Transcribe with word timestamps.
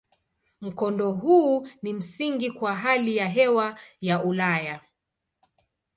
Mkondo 0.61 1.11
huu 1.11 1.67
ni 1.81 1.93
msingi 1.93 2.51
kwa 2.51 2.75
hali 2.75 3.17
ya 3.17 3.27
hewa 3.27 3.79
ya 4.01 4.23
Ulaya. 4.23 4.81